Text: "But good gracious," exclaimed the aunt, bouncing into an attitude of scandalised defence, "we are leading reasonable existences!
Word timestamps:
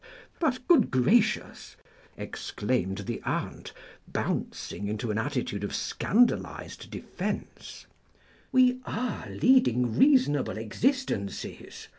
"But 0.39 0.67
good 0.67 0.89
gracious," 0.89 1.75
exclaimed 2.17 2.97
the 3.05 3.21
aunt, 3.21 3.71
bouncing 4.07 4.87
into 4.87 5.11
an 5.11 5.19
attitude 5.19 5.63
of 5.63 5.75
scandalised 5.75 6.89
defence, 6.89 7.85
"we 8.51 8.79
are 8.83 9.29
leading 9.29 9.95
reasonable 9.99 10.57
existences! 10.57 11.87